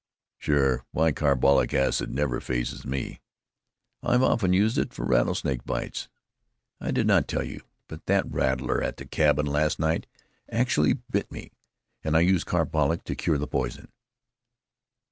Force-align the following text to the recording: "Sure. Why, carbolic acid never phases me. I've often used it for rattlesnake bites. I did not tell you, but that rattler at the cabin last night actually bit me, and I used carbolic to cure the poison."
"Sure. 0.39 0.83
Why, 0.89 1.11
carbolic 1.11 1.75
acid 1.75 2.11
never 2.11 2.41
phases 2.41 2.87
me. 2.87 3.21
I've 4.01 4.23
often 4.23 4.51
used 4.51 4.79
it 4.79 4.95
for 4.95 5.05
rattlesnake 5.05 5.63
bites. 5.63 6.09
I 6.79 6.89
did 6.89 7.05
not 7.05 7.27
tell 7.27 7.43
you, 7.43 7.61
but 7.87 8.07
that 8.07 8.25
rattler 8.31 8.81
at 8.81 8.97
the 8.97 9.05
cabin 9.05 9.45
last 9.45 9.77
night 9.77 10.07
actually 10.51 10.93
bit 10.93 11.31
me, 11.31 11.51
and 12.03 12.17
I 12.17 12.21
used 12.21 12.47
carbolic 12.47 13.03
to 13.03 13.15
cure 13.15 13.37
the 13.37 13.45
poison." 13.45 13.91